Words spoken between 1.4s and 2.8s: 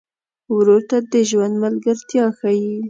ملګرتیا ښيي.